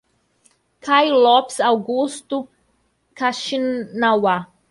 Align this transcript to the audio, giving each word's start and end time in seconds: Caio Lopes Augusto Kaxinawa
Caio 0.81 1.13
Lopes 1.19 1.59
Augusto 1.59 2.47
Kaxinawa 3.15 4.47